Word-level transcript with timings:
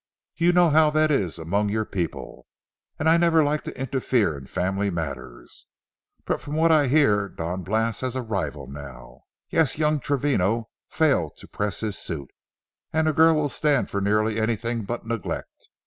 You 0.35 0.51
know 0.51 0.71
how 0.71 0.89
that 0.89 1.11
is 1.11 1.37
among 1.37 1.69
your 1.69 1.85
people; 1.85 2.47
and 2.97 3.07
I 3.07 3.17
never 3.17 3.43
like 3.43 3.63
to 3.65 3.79
interfere 3.79 4.35
in 4.35 4.47
family 4.47 4.89
matters. 4.89 5.67
But 6.25 6.41
from 6.41 6.55
what 6.55 6.71
I 6.71 6.87
hear 6.87 7.29
Don 7.29 7.61
Blas 7.61 7.99
has 8.01 8.15
a 8.15 8.23
rival 8.23 8.65
now. 8.65 9.25
Yes; 9.51 9.77
young 9.77 9.99
Travino 9.99 10.69
failed 10.87 11.37
to 11.37 11.47
press 11.47 11.81
his 11.81 11.99
suit, 11.99 12.31
and 12.91 13.07
a 13.07 13.13
girl 13.13 13.35
will 13.35 13.47
stand 13.49 13.91
for 13.91 14.01
nearly 14.01 14.39
anything 14.39 14.85
but 14.85 15.05
neglect. 15.05 15.69